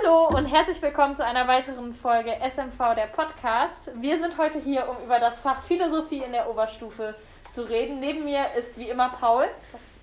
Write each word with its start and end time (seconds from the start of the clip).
Hallo 0.00 0.26
und 0.28 0.46
herzlich 0.46 0.80
willkommen 0.82 1.14
zu 1.14 1.24
einer 1.24 1.46
weiteren 1.46 1.94
Folge 1.94 2.32
SMV 2.40 2.94
der 2.96 3.06
Podcast. 3.06 3.90
Wir 4.00 4.18
sind 4.18 4.38
heute 4.38 4.58
hier, 4.58 4.88
um 4.88 5.04
über 5.04 5.20
das 5.20 5.40
Fach 5.40 5.62
Philosophie 5.64 6.22
in 6.24 6.32
der 6.32 6.50
Oberstufe 6.50 7.14
zu 7.52 7.62
reden. 7.62 8.00
Neben 8.00 8.24
mir 8.24 8.46
ist 8.58 8.76
wie 8.76 8.88
immer 8.88 9.10
Paul. 9.10 9.44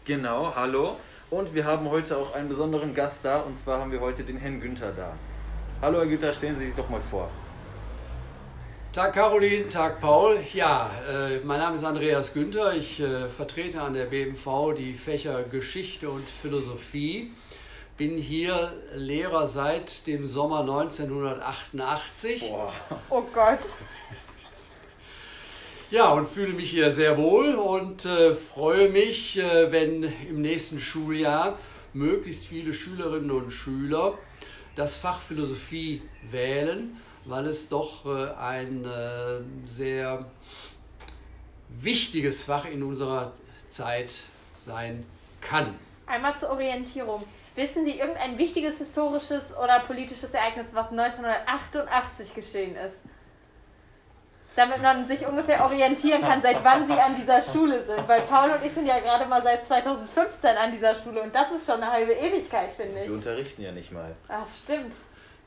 Genau, 0.05 0.53
hallo. 0.55 0.97
Und 1.29 1.53
wir 1.53 1.65
haben 1.65 1.89
heute 1.89 2.15
auch 2.15 2.35
einen 2.35 2.47
besonderen 2.47 2.93
Gast 2.93 3.25
da, 3.25 3.39
und 3.39 3.57
zwar 3.57 3.79
haben 3.79 3.91
wir 3.91 3.99
heute 3.99 4.23
den 4.23 4.37
Herrn 4.37 4.61
Günther 4.61 4.91
da. 4.95 5.13
Hallo 5.81 5.99
Herr 5.99 6.07
Günther, 6.07 6.31
stellen 6.31 6.57
Sie 6.57 6.67
sich 6.67 6.75
doch 6.75 6.89
mal 6.89 7.01
vor. 7.01 7.29
Tag 8.93 9.13
Caroline, 9.13 9.67
Tag 9.67 9.99
Paul. 9.99 10.39
Ja, 10.53 10.89
äh, 11.09 11.39
mein 11.43 11.59
Name 11.59 11.75
ist 11.75 11.83
Andreas 11.83 12.33
Günther. 12.33 12.73
Ich 12.75 13.01
äh, 13.01 13.27
vertrete 13.27 13.81
an 13.81 13.93
der 13.93 14.05
BMV 14.05 14.73
die 14.77 14.93
Fächer 14.93 15.43
Geschichte 15.43 16.09
und 16.09 16.23
Philosophie. 16.29 17.31
Bin 18.01 18.17
hier 18.17 18.73
Lehrer 18.95 19.45
seit 19.45 20.07
dem 20.07 20.25
Sommer 20.25 20.61
1988. 20.61 22.49
Boah. 22.49 22.73
Oh 23.11 23.21
Gott. 23.31 23.59
Ja, 25.91 26.09
und 26.09 26.27
fühle 26.27 26.53
mich 26.53 26.71
hier 26.71 26.91
sehr 26.91 27.15
wohl 27.19 27.53
und 27.53 28.05
äh, 28.05 28.33
freue 28.33 28.89
mich, 28.89 29.37
äh, 29.37 29.71
wenn 29.71 30.01
im 30.27 30.41
nächsten 30.41 30.79
Schuljahr 30.79 31.59
möglichst 31.93 32.47
viele 32.47 32.73
Schülerinnen 32.73 33.29
und 33.29 33.51
Schüler 33.51 34.17
das 34.73 34.97
Fach 34.97 35.21
Philosophie 35.21 36.01
wählen, 36.31 36.99
weil 37.25 37.45
es 37.45 37.69
doch 37.69 38.07
äh, 38.07 38.31
ein 38.31 38.83
äh, 38.83 39.41
sehr 39.63 40.25
wichtiges 41.69 42.45
Fach 42.45 42.65
in 42.65 42.81
unserer 42.81 43.31
Zeit 43.69 44.23
sein 44.55 45.05
kann. 45.39 45.75
Einmal 46.07 46.35
zur 46.39 46.49
Orientierung. 46.49 47.23
Wissen 47.55 47.85
Sie 47.85 47.99
irgendein 47.99 48.37
wichtiges 48.37 48.77
historisches 48.77 49.55
oder 49.61 49.81
politisches 49.81 50.33
Ereignis, 50.33 50.67
was 50.73 50.89
1988 50.89 52.33
geschehen 52.33 52.75
ist? 52.75 52.95
Damit 54.55 54.81
man 54.81 55.07
sich 55.07 55.25
ungefähr 55.25 55.63
orientieren 55.63 56.21
kann, 56.21 56.41
seit 56.41 56.63
wann 56.63 56.87
Sie 56.87 56.93
an 56.93 57.15
dieser 57.15 57.41
Schule 57.41 57.85
sind. 57.85 58.07
Weil 58.07 58.21
Paul 58.21 58.51
und 58.51 58.65
ich 58.65 58.73
sind 58.73 58.85
ja 58.85 58.99
gerade 58.99 59.25
mal 59.25 59.41
seit 59.41 59.65
2015 59.65 60.57
an 60.57 60.71
dieser 60.71 60.95
Schule 60.95 61.21
und 61.21 61.33
das 61.33 61.51
ist 61.51 61.65
schon 61.65 61.81
eine 61.81 61.91
halbe 61.91 62.13
Ewigkeit, 62.13 62.71
finde 62.75 63.01
ich. 63.01 63.07
Wir 63.07 63.15
unterrichten 63.15 63.61
ja 63.61 63.71
nicht 63.71 63.91
mal. 63.91 64.13
Ach, 64.27 64.45
stimmt. 64.45 64.95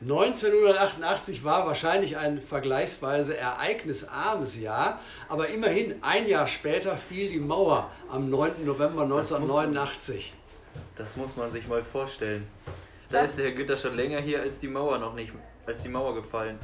1988 0.01 1.45
war 1.45 1.67
wahrscheinlich 1.67 2.19
ein 2.19 2.41
vergleichsweise 2.41 3.37
ereignisarmes 3.37 4.61
Jahr, 4.61 5.01
aber 5.29 5.49
immerhin 5.49 6.03
ein 6.03 6.27
Jahr 6.29 6.47
später 6.47 6.97
fiel 6.97 7.31
die 7.31 7.39
Mauer 7.39 7.91
am 8.11 8.29
9. 8.29 8.65
November 8.65 9.03
1989. 9.03 10.35
Das 10.97 11.17
muss 11.17 11.37
man 11.37 11.51
sich 11.51 11.67
mal 11.67 11.83
vorstellen. 11.83 12.47
Da 13.11 13.21
ist 13.21 13.39
der 13.39 13.47
Herr 13.47 13.53
Günther 13.53 13.77
schon 13.77 13.97
länger 13.97 14.21
hier, 14.21 14.41
als 14.43 14.61
die 14.61 14.69
Mauer 14.69 14.99
noch 14.99 15.15
nicht, 15.15 15.33
als 15.67 15.83
die 15.83 15.89
Mauer 15.89 16.15
gefallen. 16.15 16.59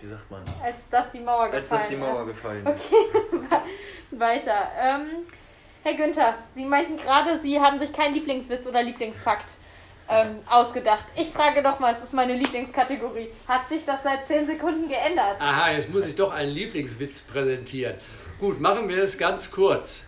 Wie 0.00 0.06
sagt 0.06 0.30
man? 0.30 0.42
Als 0.62 0.76
dass 0.90 1.10
die 1.10 1.20
Mauer 1.20 1.50
gefallen 1.50 1.64
ist. 1.64 1.72
Als 1.72 1.80
dass 1.82 1.88
die 1.88 1.96
Mauer 1.96 2.20
ist. 2.22 2.26
gefallen 2.26 2.66
ist. 2.66 2.92
Okay, 2.92 3.58
weiter. 4.10 4.68
Ähm, 4.78 5.06
Herr 5.82 5.94
Günther, 5.94 6.34
Sie 6.54 6.64
meinten 6.64 6.96
gerade, 6.96 7.38
Sie 7.40 7.58
haben 7.58 7.78
sich 7.78 7.92
keinen 7.92 8.14
Lieblingswitz 8.14 8.66
oder 8.66 8.82
Lieblingsfakt 8.82 9.48
ähm, 10.08 10.36
ausgedacht. 10.46 11.06
Ich 11.16 11.30
frage 11.30 11.62
doch 11.62 11.78
mal, 11.78 11.94
es 11.94 12.04
ist 12.04 12.12
meine 12.12 12.34
Lieblingskategorie. 12.34 13.28
Hat 13.48 13.68
sich 13.68 13.84
das 13.84 14.02
seit 14.02 14.26
10 14.26 14.46
Sekunden 14.46 14.88
geändert? 14.88 15.40
Aha, 15.40 15.70
jetzt 15.72 15.92
muss 15.92 16.06
ich 16.06 16.16
doch 16.16 16.32
einen 16.32 16.50
Lieblingswitz 16.50 17.22
präsentieren. 17.22 17.94
Gut, 18.38 18.60
machen 18.60 18.88
wir 18.88 19.02
es 19.02 19.16
ganz 19.16 19.50
kurz 19.50 20.06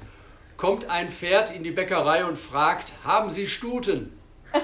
kommt 0.57 0.89
ein 0.91 1.09
Pferd 1.09 1.55
in 1.55 1.63
die 1.63 1.71
Bäckerei 1.71 2.25
und 2.25 2.39
fragt, 2.39 2.95
haben 3.05 3.31
Sie 3.31 3.47
Stuten? 3.47 4.19
ja, 4.53 4.61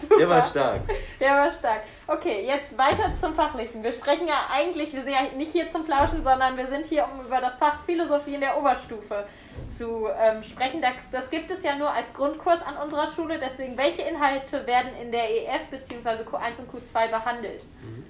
super. 0.00 0.18
Der 0.18 0.28
war 0.28 0.42
stark. 0.42 0.80
Der 1.20 1.30
war 1.30 1.52
stark. 1.52 1.82
Okay, 2.06 2.46
jetzt 2.46 2.76
weiter 2.76 3.12
zum 3.20 3.34
Fachlichen. 3.34 3.82
Wir 3.82 3.92
sprechen 3.92 4.28
ja 4.28 4.48
eigentlich, 4.50 4.92
wir 4.92 5.02
sind 5.02 5.12
ja 5.12 5.22
nicht 5.36 5.52
hier 5.52 5.70
zum 5.70 5.84
Plauschen, 5.84 6.22
sondern 6.22 6.56
wir 6.56 6.66
sind 6.66 6.86
hier, 6.86 7.08
um 7.10 7.24
über 7.24 7.40
das 7.40 7.56
Fach 7.56 7.84
Philosophie 7.86 8.34
in 8.34 8.40
der 8.40 8.58
Oberstufe 8.58 9.24
zu 9.70 10.08
ähm, 10.18 10.42
sprechen. 10.42 10.82
Das 11.10 11.30
gibt 11.30 11.50
es 11.50 11.62
ja 11.62 11.76
nur 11.76 11.90
als 11.90 12.12
Grundkurs 12.12 12.60
an 12.62 12.76
unserer 12.76 13.06
Schule. 13.06 13.38
Deswegen, 13.38 13.76
welche 13.76 14.02
Inhalte 14.02 14.66
werden 14.66 14.90
in 15.00 15.10
der 15.10 15.30
EF 15.30 15.68
bzw. 15.70 16.22
Q1 16.24 16.58
und 16.58 16.70
Q2 16.70 17.08
behandelt? 17.08 17.64
Mhm. 17.82 18.04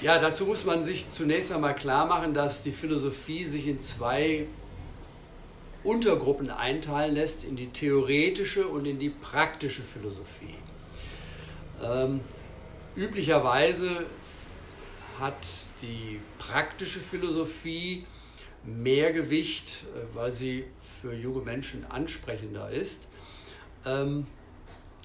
Ja, 0.00 0.20
dazu 0.20 0.46
muss 0.46 0.64
man 0.64 0.84
sich 0.84 1.10
zunächst 1.10 1.50
einmal 1.50 1.74
klar 1.74 2.06
machen, 2.06 2.32
dass 2.32 2.62
die 2.62 2.70
Philosophie 2.70 3.44
sich 3.44 3.66
in 3.66 3.82
zwei 3.82 4.46
Untergruppen 5.82 6.50
einteilen 6.50 7.14
lässt, 7.14 7.42
in 7.42 7.56
die 7.56 7.70
theoretische 7.70 8.68
und 8.68 8.84
in 8.84 9.00
die 9.00 9.10
praktische 9.10 9.82
Philosophie. 9.82 10.54
Ähm, 11.82 12.20
üblicherweise 12.94 14.06
hat 15.18 15.46
die 15.82 16.20
praktische 16.38 17.00
Philosophie 17.00 18.04
mehr 18.64 19.12
Gewicht, 19.12 19.84
äh, 19.96 20.14
weil 20.14 20.30
sie 20.30 20.64
für 20.80 21.12
junge 21.12 21.40
Menschen 21.40 21.84
ansprechender 21.84 22.70
ist. 22.70 23.08
Ähm, 23.84 24.28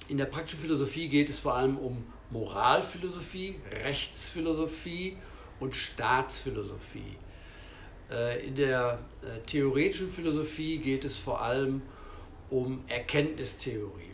in 0.06 0.18
der 0.18 0.26
praktischen 0.26 0.60
Philosophie 0.60 1.08
geht 1.08 1.30
es 1.30 1.40
vor 1.40 1.56
allem 1.56 1.78
um 1.78 2.04
Moralphilosophie, 2.34 3.60
Rechtsphilosophie 3.84 5.16
und 5.60 5.74
Staatsphilosophie. 5.74 7.16
Äh, 8.10 8.48
in 8.48 8.56
der 8.56 8.98
äh, 9.22 9.40
theoretischen 9.46 10.08
Philosophie 10.08 10.78
geht 10.78 11.04
es 11.04 11.16
vor 11.16 11.40
allem 11.40 11.80
um 12.50 12.82
Erkenntnistheorie. 12.88 14.10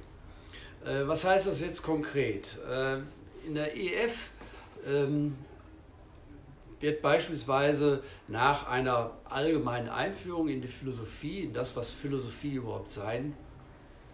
Äh, 0.84 1.06
was 1.06 1.24
heißt 1.24 1.46
das 1.46 1.60
jetzt 1.60 1.82
konkret? 1.82 2.58
In 3.46 3.54
der 3.54 3.74
EF 3.74 4.30
ähm, 4.86 5.34
wird 6.78 7.00
beispielsweise 7.00 8.02
nach 8.28 8.68
einer 8.68 9.12
allgemeinen 9.24 9.88
Einführung 9.88 10.48
in 10.48 10.60
die 10.60 10.68
Philosophie, 10.68 11.40
in 11.40 11.52
das, 11.54 11.74
was 11.74 11.90
Philosophie 11.92 12.54
überhaupt 12.54 12.90
sein 12.90 13.34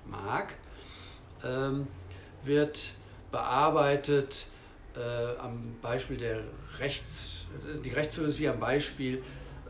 mag, 0.05 0.55
ähm, 1.45 1.89
wird 2.45 2.95
bearbeitet 3.31 4.47
äh, 4.97 5.39
am 5.39 5.77
Beispiel 5.83 6.17
der 6.17 6.41
Rechts, 6.79 7.47
die 7.85 7.91
Rechtsphilosophie 7.91 8.49
am 8.49 8.61
Beispiel 8.61 9.23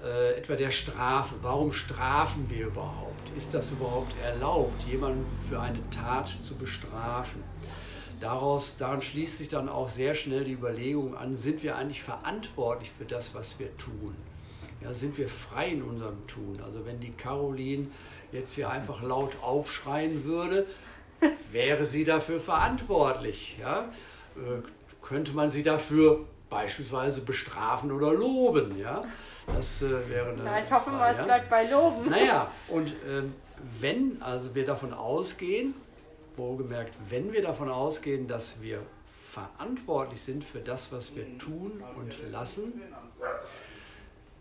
äh, 0.05 0.39
etwa 0.39 0.56
der 0.56 0.71
Strafe. 0.71 1.37
Warum 1.43 1.72
strafen 1.72 2.49
wir 2.49 2.66
überhaupt? 2.66 3.31
Ist 3.37 3.55
das 3.55 3.72
überhaupt 3.72 4.15
erlaubt, 4.22 4.84
jemanden 4.84 5.25
für 5.27 5.61
eine 5.61 5.78
Tat 5.91 6.28
zu 6.28 6.55
bestrafen? 6.55 7.43
Daraus, 8.21 8.77
daran 8.78 9.03
schließt 9.03 9.39
sich 9.39 9.49
dann 9.49 9.69
auch 9.69 9.89
sehr 9.89 10.15
schnell 10.15 10.45
die 10.45 10.53
Überlegung 10.53 11.16
an, 11.16 11.37
sind 11.37 11.62
wir 11.62 11.77
eigentlich 11.77 12.03
verantwortlich 12.03 12.91
für 12.91 13.05
das, 13.05 13.34
was 13.34 13.59
wir 13.59 13.77
tun? 13.77 14.16
Ja, 14.83 14.95
sind 14.95 15.19
wir 15.19 15.28
frei 15.28 15.69
in 15.69 15.83
unserem 15.83 16.27
Tun? 16.27 16.61
Also 16.65 16.87
wenn 16.87 17.00
die 17.00 17.12
Caroline 17.12 17.89
jetzt 18.33 18.55
hier 18.55 18.71
einfach 18.71 19.03
laut 19.03 19.33
aufschreien 19.43 20.25
würde, 20.25 20.66
wäre 21.53 21.84
sie 21.84 22.04
dafür 22.04 22.41
verantwortlich? 22.41 23.59
Ja? 23.60 23.88
Äh, 24.37 24.62
könnte 25.03 25.32
man 25.32 25.50
sie 25.50 25.62
dafür 25.62 26.27
beispielsweise 26.50 27.22
bestrafen 27.22 27.93
oder 27.93 28.12
loben? 28.12 28.78
Ja? 28.78 29.04
Das 29.47 29.82
äh, 29.82 30.09
wäre 30.09 30.31
eine. 30.31 30.44
Ja, 30.44 30.59
ich 30.59 30.71
hoffe 30.71 30.91
mal, 30.91 31.15
es 31.15 31.25
bleibt 31.25 31.50
bei 31.50 31.71
Loben. 31.71 32.10
Naja, 32.10 32.50
und 32.69 32.91
äh, 32.91 33.22
wenn 33.81 34.21
also 34.21 34.54
wir 34.54 34.66
davon 34.66 34.93
ausgehen, 34.93 35.75
wohlgemerkt, 36.37 36.94
wenn 37.09 37.33
wir 37.33 37.43
davon 37.43 37.71
ausgehen, 37.71 38.28
dass 38.28 38.60
wir 38.60 38.83
verantwortlich 39.04 40.21
sind 40.21 40.44
für 40.44 40.59
das, 40.59 40.93
was 40.93 41.15
wir 41.15 41.38
tun 41.38 41.83
und 41.97 42.31
lassen, 42.31 42.83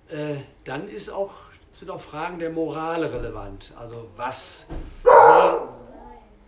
äh, 0.10 0.36
dann 0.64 0.88
ist 0.88 1.10
auch, 1.10 1.34
sind 1.72 1.90
auch 1.90 2.02
Fragen 2.02 2.40
der 2.40 2.50
Moral 2.50 3.04
relevant. 3.04 3.74
Also 3.80 4.08
was 4.16 4.68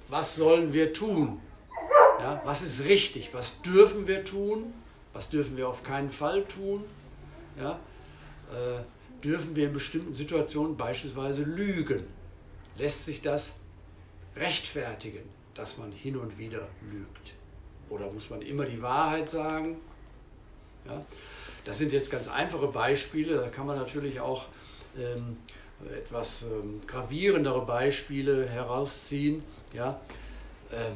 was 0.09 0.35
sollen 0.35 0.73
wir 0.73 0.93
tun? 0.93 1.39
Ja, 2.19 2.41
was 2.45 2.61
ist 2.61 2.85
richtig? 2.85 3.33
Was 3.33 3.61
dürfen 3.61 4.07
wir 4.07 4.23
tun? 4.23 4.73
Was 5.13 5.29
dürfen 5.29 5.57
wir 5.57 5.67
auf 5.67 5.83
keinen 5.83 6.09
Fall 6.09 6.45
tun? 6.45 6.83
Ja, 7.59 7.79
äh, 8.51 9.23
dürfen 9.23 9.55
wir 9.55 9.67
in 9.67 9.73
bestimmten 9.73 10.13
Situationen 10.13 10.77
beispielsweise 10.77 11.43
lügen? 11.43 12.05
Lässt 12.77 13.05
sich 13.05 13.21
das 13.21 13.55
rechtfertigen, 14.35 15.23
dass 15.55 15.77
man 15.77 15.91
hin 15.91 16.17
und 16.17 16.37
wieder 16.37 16.67
lügt? 16.91 17.33
Oder 17.89 18.11
muss 18.11 18.29
man 18.29 18.41
immer 18.41 18.65
die 18.65 18.81
Wahrheit 18.81 19.29
sagen? 19.29 19.77
Ja, 20.85 21.03
das 21.65 21.77
sind 21.79 21.91
jetzt 21.91 22.11
ganz 22.11 22.27
einfache 22.27 22.67
Beispiele, 22.67 23.35
da 23.37 23.49
kann 23.49 23.65
man 23.65 23.77
natürlich 23.77 24.19
auch 24.19 24.45
ähm, 24.97 25.37
etwas 25.93 26.43
ähm, 26.43 26.81
gravierendere 26.87 27.65
Beispiele 27.65 28.47
herausziehen. 28.47 29.43
Ja? 29.77 29.99
Ähm, 30.71 30.95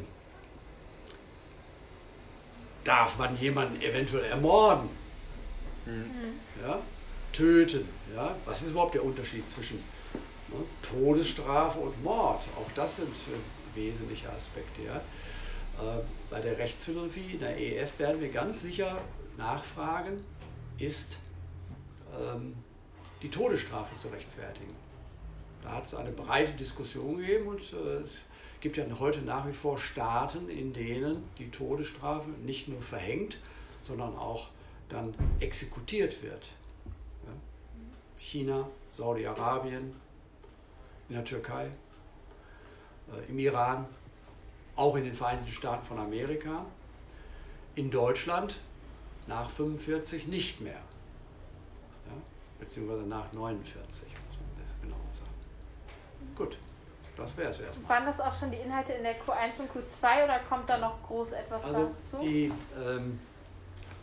darf 2.84 3.20
man 3.20 3.38
jemanden 3.38 3.80
eventuell 3.80 4.26
ermorden? 4.26 4.90
Mhm. 5.86 6.40
Ja? 6.62 6.80
Töten? 7.32 7.88
Ja? 8.16 8.36
Was 8.46 8.64
ist 8.64 8.72
überhaupt 8.72 8.96
der 8.96 9.06
Unterschied 9.06 9.48
zwischen 9.48 9.78
ne, 10.48 10.66
Todesstrafe 10.82 11.80
und 11.80 12.04
Mord? 12.04 12.50
Auch 12.58 12.72
das 12.74 12.96
sind 12.96 13.10
äh, 13.10 13.78
wesentlicher 13.78 14.34
Aspekt. 14.34 14.80
Ja. 14.84 14.96
Äh, 14.98 16.02
bei 16.32 16.42
der 16.42 16.58
Rechtsphilosophie 16.58 17.34
in 17.34 17.40
der 17.40 17.60
EF 17.60 18.00
werden 18.00 18.20
wir 18.20 18.30
ganz 18.30 18.64
sicher 18.64 19.00
nachfragen, 19.38 20.26
ist 20.80 21.20
ähm, 22.20 22.56
die 23.22 23.30
Todesstrafe 23.30 23.96
zu 23.96 24.08
rechtfertigen. 24.08 24.74
Da 25.62 25.72
hat 25.74 25.86
es 25.86 25.94
eine 25.94 26.12
breite 26.12 26.54
Diskussion 26.54 27.18
gegeben 27.18 27.48
und 27.48 27.74
äh, 27.74 28.02
es 28.04 28.24
gibt 28.60 28.78
ja 28.78 28.86
heute 29.00 29.22
nach 29.22 29.48
wie 29.48 29.54
vor 29.54 29.78
Staaten, 29.78 30.50
in 30.50 30.74
denen 30.74 31.24
die 31.38 31.50
Todesstrafe 31.50 32.30
nicht 32.30 32.68
nur 32.68 32.82
verhängt, 32.82 33.38
sondern 33.82 34.16
auch 34.16 34.50
dann 34.90 35.14
exekutiert 35.40 36.22
wird. 36.22 36.52
China, 38.18 38.70
Saudi-Arabien, 38.92 39.96
in 41.10 41.16
der 41.16 41.26
Türkei, 41.26 41.72
äh, 43.12 43.30
im 43.30 43.40
Iran, 43.40 43.88
auch 44.76 44.96
in 44.96 45.04
den 45.04 45.14
Vereinigten 45.14 45.52
Staaten 45.52 45.84
von 45.84 45.98
Amerika, 45.98 46.66
in 47.76 47.90
Deutschland 47.90 48.60
nach 49.28 49.50
45 49.50 50.28
nicht 50.28 50.62
mehr, 50.62 50.82
beziehungsweise 52.60 53.04
nach 53.04 53.32
49, 53.34 54.08
muss 54.28 54.38
man 54.38 54.66
das 54.66 54.82
genauer 54.82 55.00
sagen. 55.12 55.32
Gut. 56.42 56.58
Das 57.18 57.38
wäre 57.38 57.52
es 57.52 57.60
erstmal. 57.60 57.90
Waren 57.90 58.06
das 58.06 58.20
auch 58.20 58.38
schon 58.38 58.52
die 58.52 58.58
Inhalte 58.58 58.94
in 58.94 59.04
der 59.04 59.16
Q1 59.16 59.60
und 59.60 59.70
Q2 59.70 60.24
oder 60.24 60.40
kommt 60.40 60.70
da 60.70 60.78
noch 60.78 61.04
groß 61.08 61.34
etwas 61.34 61.64
also 61.64 61.92
dazu? 62.02 62.18
Die, 62.24 62.52
ähm, 62.84 63.20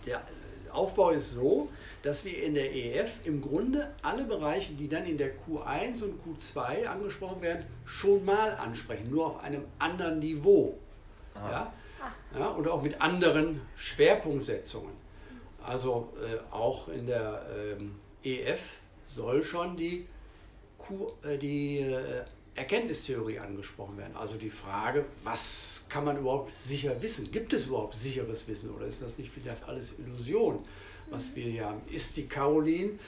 der 0.07 0.23
Aufbau 0.71 1.11
ist 1.11 1.33
so, 1.33 1.69
dass 2.03 2.25
wir 2.25 2.43
in 2.43 2.55
der 2.55 2.73
EF 2.75 3.27
im 3.27 3.41
Grunde 3.41 3.93
alle 4.03 4.25
Bereiche, 4.25 4.75
die 4.75 4.89
dann 4.89 5.05
in 5.05 5.17
der 5.17 5.33
Q1 5.37 6.05
und 6.05 6.21
Q2 6.23 6.87
angesprochen 6.87 7.43
werden, 7.43 7.67
schon 7.85 8.25
mal 8.25 8.55
ansprechen, 8.55 9.11
nur 9.11 9.27
auf 9.27 9.43
einem 9.43 9.65
anderen 9.79 10.19
Niveau. 10.19 10.79
Ja? 11.35 11.73
Ja, 12.39 12.49
und 12.49 12.69
auch 12.69 12.83
mit 12.83 13.01
anderen 13.01 13.63
Schwerpunktsetzungen. 13.75 14.93
Also 15.65 16.13
äh, 16.23 16.55
auch 16.55 16.89
in 16.89 17.07
der 17.07 17.47
ähm, 17.57 17.95
EF 18.23 18.79
soll 19.07 19.43
schon 19.43 19.77
die, 19.77 20.07
die 21.41 21.81
äh, 21.81 22.23
Erkenntnistheorie 22.59 23.39
angesprochen 23.39 23.97
werden. 23.97 24.17
Also 24.17 24.37
die 24.37 24.51
Frage, 24.51 25.05
was 25.23 25.85
kann 25.89 26.05
man 26.05 26.19
überhaupt 26.19 26.55
sicher 26.55 27.01
wissen? 27.01 27.31
Gibt 27.31 27.53
es 27.53 27.67
überhaupt 27.67 27.95
sicheres 27.95 28.47
Wissen 28.49 28.71
oder 28.71 28.87
ist 28.87 29.01
das 29.01 29.19
nicht 29.19 29.31
vielleicht 29.31 29.67
alles 29.69 29.93
Illusion, 29.99 30.65
was 31.11 31.35
wir 31.35 31.45
hier 31.45 31.67
haben? 31.67 31.81
Ist 31.91 32.17
die 32.17 32.27
Caroline, 32.27 32.99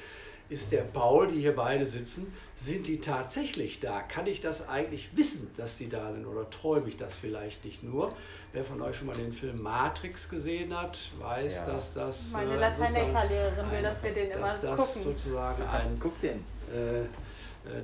ist 0.49 0.73
der 0.73 0.83
Paul, 0.83 1.29
die 1.29 1.41
hier 1.41 1.55
beide 1.55 1.85
sitzen, 1.87 2.33
sind 2.55 2.87
die 2.87 2.99
tatsächlich 3.01 3.81
da? 3.81 4.03
Kann 4.03 4.27
ich 4.27 4.41
das 4.41 4.69
eigentlich 4.69 5.11
wissen, 5.15 5.51
dass 5.57 5.77
die 5.77 5.89
da 5.89 6.13
sind 6.13 6.27
oder 6.27 6.49
träume 6.51 6.89
ich 6.89 6.97
das 6.97 7.17
vielleicht 7.17 7.65
nicht 7.65 7.83
nur? 7.83 8.15
Wer 8.53 8.65
von 8.65 8.81
euch 8.83 8.97
schon 8.97 9.07
mal 9.07 9.17
den 9.17 9.33
Film 9.33 9.63
Matrix 9.63 10.29
gesehen 10.29 10.77
hat, 10.77 11.11
weiß, 11.19 11.57
ja. 11.57 11.67
dass 11.67 11.95
das... 11.95 12.33
Meine 12.33 12.55
äh, 12.55 12.61
Lateinlehrerin 12.61 13.71
will, 13.71 13.83
dass 13.83 14.03
wir 14.03 14.13
den 14.13 14.31
immer 14.31 14.41
dass 14.41 14.61
das 14.61 14.95
gucken. 14.95 15.03
sozusagen 15.03 15.63
ein... 15.63 15.99
Guck 16.01 16.21
den. 16.21 16.45
Äh, 16.73 17.03
äh, 17.03 17.05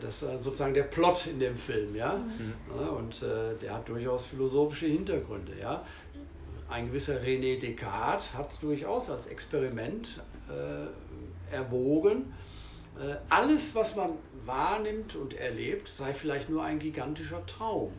das 0.01 0.23
ist 0.23 0.43
sozusagen 0.43 0.75
der 0.75 0.85
Plot 0.85 1.27
in 1.27 1.39
dem 1.39 1.57
Film, 1.57 1.95
ja. 1.95 2.17
Mhm. 2.17 2.89
Und 2.89 3.23
äh, 3.23 3.55
der 3.61 3.75
hat 3.75 3.89
durchaus 3.89 4.27
philosophische 4.27 4.87
Hintergründe, 4.87 5.53
ja. 5.61 5.85
Ein 6.69 6.89
gewisser 6.89 7.21
René 7.21 7.61
Descartes 7.61 8.35
hat 8.35 8.61
durchaus 8.61 9.09
als 9.11 9.27
Experiment 9.27 10.21
äh, 10.49 11.55
erwogen, 11.55 12.33
äh, 12.99 13.15
alles, 13.29 13.75
was 13.75 13.95
man 13.95 14.13
wahrnimmt 14.45 15.15
und 15.15 15.35
erlebt, 15.35 15.87
sei 15.87 16.13
vielleicht 16.13 16.49
nur 16.49 16.65
ein 16.65 16.79
gigantischer 16.79 17.45
Traum. 17.47 17.93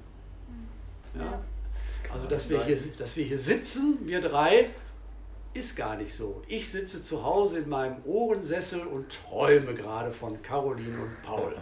Ja? 1.16 1.24
ja. 1.24 1.42
Also, 2.12 2.28
dass 2.28 2.50
wir, 2.50 2.64
hier, 2.64 2.78
dass 2.98 3.16
wir 3.18 3.26
hier 3.26 3.38
sitzen, 3.38 4.00
wir 4.06 4.22
drei, 4.22 4.70
ist 5.58 5.76
gar 5.76 5.96
nicht 5.96 6.14
so. 6.14 6.44
Ich 6.48 6.72
sitze 6.72 7.02
zu 7.02 7.24
Hause 7.24 7.60
in 7.60 7.70
meinem 7.70 7.98
Ohrensessel 8.06 8.86
und 8.86 9.12
träume 9.12 9.74
gerade 9.74 10.12
von 10.12 10.42
Caroline 10.42 11.02
und 11.02 11.22
Paul. 11.24 11.58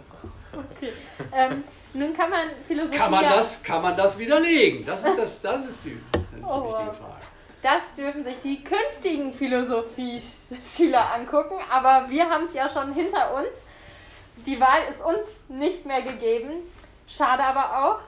Okay. 0.52 0.92
Ähm, 1.32 1.64
nun 1.94 2.14
kann 2.14 2.30
man 2.30 2.48
Philosophie. 2.68 2.96
Kann 2.96 3.10
man, 3.10 3.24
das, 3.24 3.62
kann 3.62 3.82
man 3.82 3.96
das 3.96 4.18
widerlegen? 4.18 4.84
Das 4.84 5.04
ist, 5.04 5.18
das, 5.18 5.40
das 5.40 5.68
ist 5.68 5.84
die, 5.86 5.90
die 6.14 6.42
oh, 6.44 6.66
wichtige 6.66 6.92
Frage. 6.92 7.24
Das 7.62 7.94
dürfen 7.94 8.22
sich 8.22 8.38
die 8.40 8.62
künftigen 8.62 9.32
Philosophie-Schüler 9.32 11.14
angucken, 11.14 11.56
aber 11.70 12.08
wir 12.10 12.28
haben 12.28 12.44
es 12.44 12.54
ja 12.54 12.68
schon 12.68 12.92
hinter 12.92 13.34
uns. 13.34 13.48
Die 14.44 14.60
Wahl 14.60 14.82
ist 14.90 15.00
uns 15.00 15.40
nicht 15.48 15.86
mehr 15.86 16.02
gegeben. 16.02 16.50
Schade 17.08 17.42
aber 17.42 17.86
auch. 17.86 17.98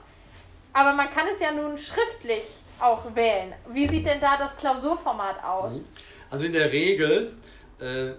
Aber 0.71 0.93
man 0.93 1.09
kann 1.09 1.27
es 1.33 1.39
ja 1.39 1.51
nun 1.51 1.77
schriftlich 1.77 2.43
auch 2.81 3.15
wählen. 3.15 3.53
Wie 3.71 3.87
sieht 3.87 4.05
denn 4.05 4.19
da 4.19 4.37
das 4.37 4.55
Klausurformat 4.57 5.43
aus? 5.43 5.75
Mhm. 5.75 5.85
Also 6.29 6.45
in 6.45 6.53
der 6.53 6.71
Regel 6.71 7.33
äh, 7.79 8.11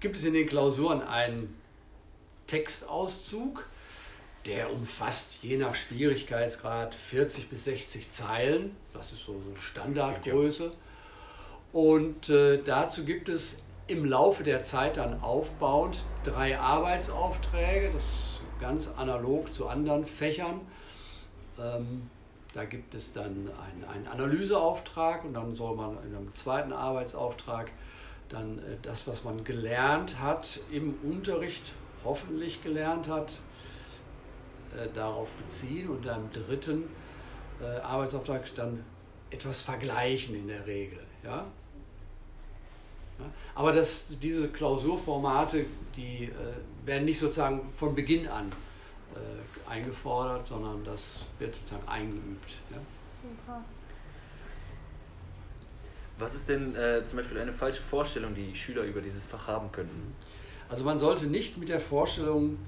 gibt 0.00 0.16
es 0.16 0.24
in 0.24 0.34
den 0.34 0.46
Klausuren 0.46 1.02
einen 1.02 1.58
Textauszug, 2.46 3.66
der 4.46 4.72
umfasst 4.72 5.42
je 5.42 5.56
nach 5.56 5.74
Schwierigkeitsgrad 5.74 6.94
40 6.94 7.50
bis 7.50 7.64
60 7.64 8.10
Zeilen. 8.10 8.76
Das 8.92 9.12
ist 9.12 9.24
so 9.24 9.32
eine 9.32 9.60
Standardgröße. 9.60 10.70
Und 11.72 12.30
äh, 12.30 12.62
dazu 12.62 13.04
gibt 13.04 13.28
es 13.28 13.56
im 13.88 14.04
Laufe 14.04 14.44
der 14.44 14.62
Zeit 14.62 14.96
dann 14.96 15.20
aufbauend 15.22 16.04
drei 16.22 16.58
Arbeitsaufträge, 16.58 17.90
das 17.92 18.04
ist 18.04 18.40
ganz 18.60 18.88
analog 18.96 19.52
zu 19.52 19.68
anderen 19.68 20.04
Fächern. 20.04 20.60
Ähm, 21.58 22.10
da 22.54 22.64
gibt 22.64 22.94
es 22.94 23.12
dann 23.12 23.50
einen, 23.72 23.84
einen 23.84 24.06
Analyseauftrag 24.08 25.24
und 25.24 25.34
dann 25.34 25.54
soll 25.54 25.76
man 25.76 26.02
in 26.04 26.14
einem 26.14 26.32
zweiten 26.34 26.72
Arbeitsauftrag 26.72 27.72
dann 28.28 28.58
äh, 28.58 28.76
das, 28.82 29.06
was 29.06 29.24
man 29.24 29.44
gelernt 29.44 30.20
hat, 30.20 30.60
im 30.70 30.94
Unterricht 31.02 31.72
hoffentlich 32.04 32.62
gelernt 32.62 33.08
hat, 33.08 33.40
äh, 34.76 34.88
darauf 34.94 35.32
beziehen 35.34 35.88
und 35.88 36.06
im 36.06 36.32
dritten 36.32 36.84
äh, 37.60 37.80
Arbeitsauftrag 37.80 38.54
dann 38.54 38.84
etwas 39.30 39.62
vergleichen 39.62 40.34
in 40.34 40.48
der 40.48 40.66
Regel. 40.66 41.00
Ja? 41.22 41.44
Aber 43.54 43.72
das, 43.72 44.06
diese 44.22 44.48
Klausurformate, 44.48 45.66
die 45.96 46.30
werden 46.84 47.04
nicht 47.04 47.18
sozusagen 47.18 47.68
von 47.72 47.96
Beginn 47.96 48.28
an 48.28 48.52
äh, 49.14 49.70
eingefordert, 49.70 50.46
sondern 50.46 50.84
das 50.84 51.26
wird 51.38 51.54
sozusagen 51.54 51.86
eingeübt. 51.88 52.58
Ja? 52.70 52.78
Super. 53.08 53.64
Was 56.18 56.34
ist 56.34 56.48
denn 56.48 56.74
äh, 56.74 57.04
zum 57.06 57.18
Beispiel 57.18 57.38
eine 57.38 57.52
falsche 57.52 57.82
Vorstellung, 57.82 58.34
die 58.34 58.54
Schüler 58.56 58.82
über 58.82 59.00
dieses 59.00 59.24
Fach 59.24 59.46
haben 59.46 59.70
könnten? 59.70 60.14
Also 60.68 60.84
man 60.84 60.98
sollte 60.98 61.26
nicht 61.26 61.56
mit 61.58 61.68
der 61.68 61.80
Vorstellung 61.80 62.58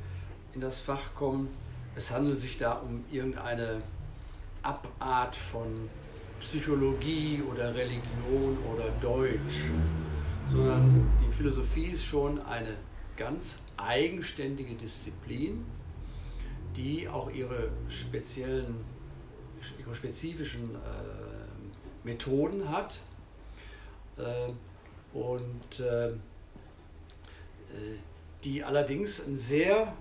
in 0.55 0.61
das 0.61 0.81
Fach 0.81 1.15
kommen, 1.15 1.49
es 1.97 2.11
handelt 2.11 2.39
sich 2.39 2.59
da 2.59 2.75
um 2.75 3.05
irgendeine 3.11 3.83
Abart 4.63 5.35
von 5.35 5.91
Psychologie 6.39 7.43
oder 7.51 7.75
Religion 7.75 8.57
oder 8.73 8.89
Deutsch, 9.01 9.67
sondern 10.47 11.11
die 11.25 11.31
Philosophie 11.31 11.87
ist 11.87 12.05
schon 12.05 12.41
eine 12.47 12.77
ganz 13.17 13.59
eigenständige 13.77 14.75
Disziplin, 14.75 15.65
die 16.77 17.09
auch 17.09 17.31
ihre 17.31 17.71
speziellen, 17.89 18.85
ihre 19.79 19.95
spezifischen 19.95 20.75
äh, 20.75 20.79
Methoden 22.05 22.69
hat 22.71 23.01
äh, 24.17 24.53
und 25.13 25.81
äh, 25.81 26.09
äh 26.09 26.15
die 28.45 28.65
allerdings 28.65 29.21
ein 29.21 29.37
sehr 29.37 29.95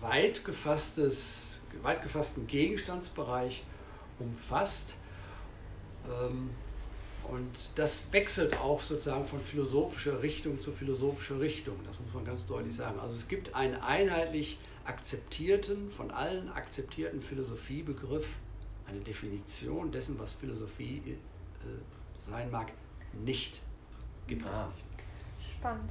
weit, 0.00 0.46
gefasstes, 0.46 1.60
weit 1.82 2.02
gefassten 2.02 2.46
Gegenstandsbereich 2.46 3.64
umfasst. 4.18 4.94
Ähm, 6.06 6.50
und 7.24 7.70
das 7.76 8.12
wechselt 8.12 8.58
auch 8.60 8.80
sozusagen 8.80 9.24
von 9.24 9.40
philosophischer 9.40 10.22
Richtung 10.22 10.60
zu 10.60 10.72
philosophischer 10.72 11.38
Richtung. 11.38 11.76
Das 11.86 12.00
muss 12.00 12.12
man 12.14 12.24
ganz 12.24 12.46
deutlich 12.46 12.74
sagen. 12.74 12.98
Also 12.98 13.14
es 13.14 13.28
gibt 13.28 13.54
einen 13.54 13.76
einheitlich 13.76 14.58
akzeptierten, 14.84 15.90
von 15.90 16.10
allen 16.10 16.50
akzeptierten 16.50 17.20
Philosophiebegriff, 17.20 18.38
eine 18.86 19.00
Definition 19.00 19.92
dessen, 19.92 20.18
was 20.18 20.34
Philosophie 20.34 21.02
äh, 21.06 21.66
sein 22.18 22.50
mag, 22.50 22.72
nicht. 23.12 23.62
Gibt 24.26 24.46
ah. 24.46 24.50
es 24.52 24.64
nicht. 24.74 24.86
Spannend. 25.56 25.90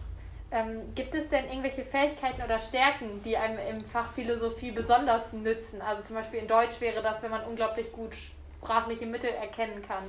Ähm, 0.52 0.96
gibt 0.96 1.14
es 1.14 1.30
denn 1.30 1.46
irgendwelche 1.46 1.86
Fähigkeiten 1.86 2.42
oder 2.42 2.60
Stärken, 2.60 3.22
die 3.24 3.38
einem 3.38 3.60
im 3.60 3.86
Fach 3.86 4.12
Philosophie 4.14 4.72
besonders 4.72 5.32
nützen? 5.32 5.80
Also 5.82 6.02
zum 6.02 6.16
Beispiel 6.16 6.40
in 6.40 6.48
Deutsch 6.48 6.82
wäre 6.82 7.04
das, 7.04 7.22
wenn 7.22 7.30
man 7.30 7.46
unglaublich 7.46 7.92
gut 7.92 8.16
sprachliche 8.58 9.06
Mittel 9.06 9.30
erkennen 9.30 9.84
kann. 9.84 10.06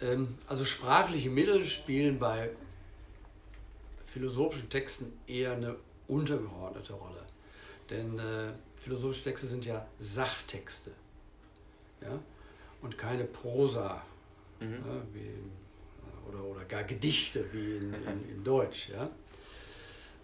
Ähm, 0.00 0.38
also 0.46 0.64
sprachliche 0.64 1.28
Mittel 1.28 1.64
spielen 1.64 2.18
bei 2.18 2.50
philosophischen 4.04 4.70
Texten 4.70 5.12
eher 5.26 5.52
eine 5.52 5.76
untergeordnete 6.08 6.94
Rolle. 6.94 7.24
Denn 7.90 8.18
äh, 8.18 8.52
philosophische 8.74 9.24
Texte 9.24 9.46
sind 9.46 9.64
ja 9.64 9.86
Sachtexte 9.98 10.90
ja? 12.02 12.18
und 12.82 12.98
keine 12.98 13.24
Prosa 13.24 14.02
mhm. 14.60 14.72
ja, 14.74 15.02
wie, 15.12 16.28
oder, 16.28 16.44
oder 16.44 16.64
gar 16.64 16.84
Gedichte 16.84 17.50
wie 17.52 17.76
in, 17.76 17.94
in, 17.94 18.28
in 18.30 18.44
Deutsch. 18.44 18.90
Ja? 18.90 19.04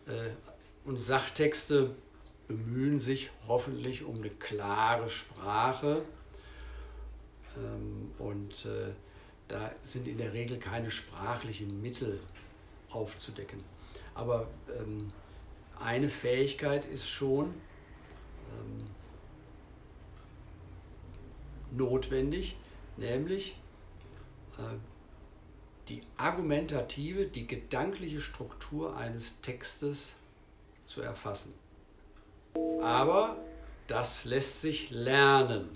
Äh, 0.06 0.30
und 0.84 0.98
Sachtexte 0.98 1.94
bemühen 2.48 3.00
sich 3.00 3.30
hoffentlich 3.48 4.04
um 4.04 4.16
eine 4.16 4.30
klare 4.30 5.08
Sprache 5.08 6.02
ähm, 7.56 8.12
und 8.18 8.66
äh, 8.66 8.92
da 9.48 9.72
sind 9.80 10.08
in 10.08 10.18
der 10.18 10.32
Regel 10.32 10.58
keine 10.58 10.90
sprachlichen 10.90 11.80
Mittel 11.80 12.20
aufzudecken. 12.90 13.62
Aber 14.14 14.48
ähm, 14.78 15.12
eine 15.80 16.08
Fähigkeit 16.08 16.84
ist 16.84 17.08
schon 17.08 17.54
ähm, 18.50 18.84
notwendig, 21.72 22.56
nämlich 22.96 23.56
äh, 24.58 24.76
die 25.88 26.00
argumentative, 26.16 27.26
die 27.26 27.46
gedankliche 27.46 28.20
Struktur 28.20 28.96
eines 28.96 29.40
Textes 29.40 30.16
zu 30.86 31.02
erfassen. 31.02 31.52
Aber 32.80 33.36
das 33.86 34.24
lässt 34.24 34.62
sich 34.62 34.90
lernen. 34.90 35.68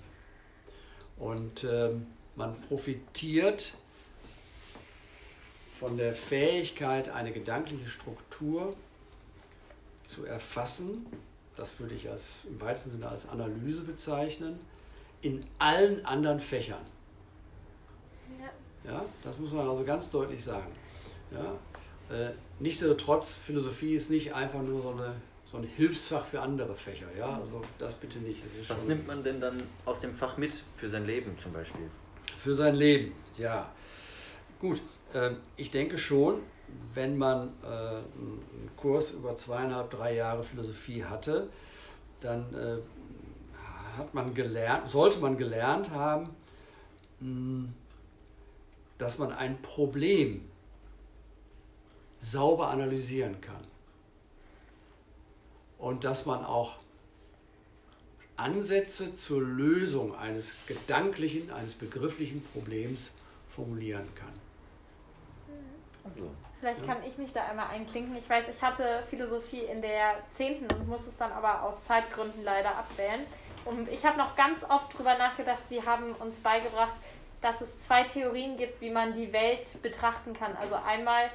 Und 1.17 1.63
äh, 1.63 1.91
man 2.35 2.59
profitiert 2.61 3.75
von 5.65 5.97
der 5.97 6.13
Fähigkeit, 6.13 7.09
eine 7.09 7.31
gedankliche 7.31 7.87
Struktur 7.87 8.75
zu 10.09 10.25
erfassen, 10.25 11.05
das 11.55 11.79
würde 11.79 11.93
ich 11.93 12.09
als, 12.09 12.43
im 12.49 12.59
weitesten 12.59 12.91
Sinne 12.91 13.07
als 13.07 13.29
Analyse 13.29 13.83
bezeichnen, 13.83 14.59
in 15.21 15.45
allen 15.59 16.03
anderen 16.05 16.39
Fächern. 16.39 16.81
Ja. 18.39 18.91
ja 18.91 19.05
das 19.23 19.37
muss 19.37 19.51
man 19.51 19.67
also 19.67 19.83
ganz 19.83 20.09
deutlich 20.09 20.43
sagen. 20.43 20.71
Ja, 21.31 22.15
äh, 22.15 22.31
nichtsdestotrotz, 22.59 23.35
Philosophie 23.35 23.93
ist 23.93 24.09
nicht 24.09 24.33
einfach 24.33 24.63
nur 24.63 24.81
so, 24.81 24.89
eine, 24.91 25.15
so 25.45 25.57
ein 25.57 25.63
Hilfsfach 25.63 26.25
für 26.25 26.41
andere 26.41 26.73
Fächer. 26.73 27.05
Ja, 27.15 27.39
also 27.39 27.61
das 27.77 27.93
bitte 27.93 28.17
nicht. 28.17 28.41
Was 28.67 28.87
nimmt 28.87 29.05
man 29.05 29.21
denn 29.21 29.39
dann 29.39 29.61
aus 29.85 29.99
dem 29.99 30.15
Fach 30.15 30.37
mit 30.37 30.63
für 30.77 30.89
sein 30.89 31.05
Leben 31.05 31.37
zum 31.37 31.53
Beispiel? 31.53 31.87
Für 32.35 32.55
sein 32.55 32.73
Leben, 32.73 33.13
ja. 33.37 33.71
Gut, 34.59 34.81
äh, 35.13 35.31
ich 35.55 35.69
denke 35.69 35.99
schon, 35.99 36.41
wenn 36.93 37.17
man 37.17 37.49
äh, 37.63 37.67
einen 37.67 38.69
Kurs 38.75 39.11
über 39.11 39.35
zweieinhalb, 39.37 39.91
drei 39.91 40.15
Jahre 40.15 40.43
Philosophie 40.43 41.03
hatte, 41.03 41.49
dann 42.19 42.53
äh, 42.53 42.77
hat 43.97 44.13
man 44.13 44.33
gelernt, 44.33 44.87
sollte 44.87 45.19
man 45.19 45.37
gelernt 45.37 45.91
haben, 45.91 46.29
hm, 47.19 47.73
dass 48.97 49.17
man 49.17 49.31
ein 49.31 49.61
Problem 49.61 50.45
sauber 52.19 52.69
analysieren 52.69 53.39
kann. 53.41 53.63
Und 55.77 56.03
dass 56.03 56.25
man 56.25 56.43
auch 56.43 56.75
Ansätze 58.35 59.13
zur 59.15 59.41
Lösung 59.41 60.15
eines 60.15 60.55
gedanklichen, 60.65 61.51
eines 61.51 61.75
begrifflichen 61.75 62.41
Problems 62.41 63.11
formulieren 63.47 64.07
kann. 64.15 64.48
Also, 66.03 66.29
Vielleicht 66.59 66.85
kann 66.85 66.97
ich 67.07 67.17
mich 67.17 67.31
da 67.31 67.45
einmal 67.45 67.67
einklinken. 67.69 68.17
Ich 68.17 68.29
weiß, 68.29 68.45
ich 68.49 68.61
hatte 68.61 69.03
Philosophie 69.09 69.61
in 69.61 69.81
der 69.81 70.15
10. 70.31 70.67
und 70.67 70.87
muss 70.89 71.07
es 71.07 71.15
dann 71.15 71.31
aber 71.31 71.63
aus 71.63 71.85
Zeitgründen 71.85 72.43
leider 72.43 72.75
abwählen. 72.75 73.25
Und 73.65 73.87
ich 73.89 74.05
habe 74.05 74.17
noch 74.17 74.35
ganz 74.35 74.63
oft 74.63 74.93
darüber 74.93 75.17
nachgedacht, 75.17 75.61
Sie 75.69 75.85
haben 75.85 76.13
uns 76.15 76.39
beigebracht, 76.39 76.93
dass 77.41 77.61
es 77.61 77.79
zwei 77.79 78.03
Theorien 78.03 78.57
gibt, 78.57 78.81
wie 78.81 78.89
man 78.89 79.15
die 79.15 79.31
Welt 79.31 79.81
betrachten 79.81 80.33
kann. 80.33 80.55
Also 80.57 80.75
einmal, 80.75 81.29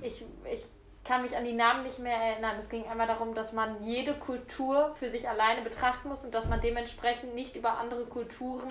ich, 0.00 0.24
ich 0.52 0.64
kann 1.04 1.22
mich 1.22 1.36
an 1.36 1.44
die 1.44 1.52
Namen 1.52 1.82
nicht 1.82 1.98
mehr 1.98 2.16
erinnern. 2.16 2.56
Es 2.60 2.68
ging 2.68 2.86
einmal 2.86 3.06
darum, 3.06 3.34
dass 3.34 3.52
man 3.52 3.82
jede 3.82 4.14
Kultur 4.14 4.94
für 4.98 5.10
sich 5.10 5.28
alleine 5.28 5.62
betrachten 5.62 6.08
muss 6.08 6.24
und 6.24 6.32
dass 6.32 6.48
man 6.48 6.60
dementsprechend 6.60 7.34
nicht 7.34 7.56
über 7.56 7.78
andere 7.78 8.04
Kulturen 8.04 8.68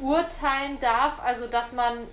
urteilen 0.00 0.78
darf. 0.78 1.18
Also 1.20 1.46
dass 1.46 1.72
man, 1.72 2.06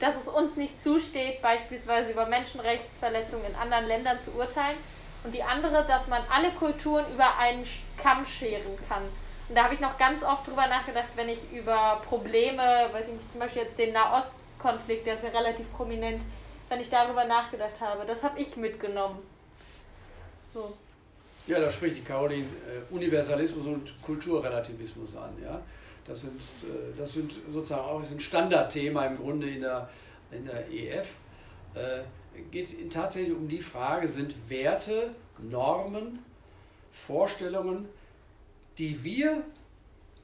dass 0.00 0.14
es 0.16 0.28
uns 0.28 0.56
nicht 0.56 0.82
zusteht, 0.82 1.42
beispielsweise 1.42 2.10
über 2.12 2.26
Menschenrechtsverletzungen 2.26 3.46
in 3.46 3.54
anderen 3.54 3.86
Ländern 3.86 4.22
zu 4.22 4.32
urteilen. 4.32 4.78
Und 5.24 5.34
die 5.34 5.42
andere, 5.42 5.84
dass 5.86 6.06
man 6.06 6.22
alle 6.30 6.52
Kulturen 6.52 7.04
über 7.12 7.36
einen 7.38 7.64
Kamm 8.00 8.24
scheren 8.24 8.78
kann. 8.88 9.02
Und 9.48 9.54
da 9.54 9.64
habe 9.64 9.74
ich 9.74 9.80
noch 9.80 9.98
ganz 9.98 10.22
oft 10.22 10.46
drüber 10.46 10.66
nachgedacht, 10.66 11.08
wenn 11.16 11.28
ich 11.28 11.40
über 11.52 12.02
Probleme, 12.06 12.88
weiß 12.92 13.06
ich 13.06 13.14
nicht, 13.14 13.32
zum 13.32 13.40
Beispiel 13.40 13.62
jetzt 13.62 13.78
den 13.78 13.92
Nahostkonflikt, 13.92 15.06
der 15.06 15.14
ist 15.16 15.24
ja 15.24 15.30
relativ 15.30 15.70
prominent, 15.72 16.22
wenn 16.68 16.80
ich 16.80 16.90
darüber 16.90 17.24
nachgedacht 17.24 17.80
habe. 17.80 18.04
Das 18.06 18.22
habe 18.22 18.38
ich 18.38 18.56
mitgenommen. 18.56 19.18
So. 20.52 20.76
Ja, 21.46 21.58
da 21.58 21.70
spricht 21.70 21.96
die 21.96 22.04
Caroline 22.04 22.44
äh, 22.44 22.94
Universalismus 22.94 23.66
und 23.66 24.02
Kulturrelativismus 24.02 25.16
an. 25.16 25.30
Ja? 25.42 25.62
Das, 26.08 26.22
sind, 26.22 26.40
äh, 26.62 26.96
das 26.96 27.12
sind 27.12 27.32
sozusagen 27.52 27.82
auch 27.82 28.02
ein 28.02 28.20
Standardthema 28.20 29.06
im 29.06 29.16
Grunde 29.16 29.48
in 29.48 29.60
der, 29.60 29.88
in 30.30 30.46
der 30.46 30.70
EF. 30.70 31.16
Äh, 31.74 32.00
Geht 32.50 32.66
es 32.66 32.76
tatsächlich 32.90 33.36
um 33.36 33.48
die 33.48 33.58
Frage, 33.58 34.06
sind 34.08 34.34
Werte, 34.48 35.10
Normen, 35.38 36.20
Vorstellungen, 36.90 37.88
die 38.78 39.02
wir 39.02 39.42